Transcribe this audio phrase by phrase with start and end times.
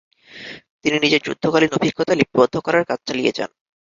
[0.83, 3.51] তিনি নিজের যুদ্ধকালীন অভিজ্ঞতা লিপিবদ্ধ করার কাজ চালিয়ে যান।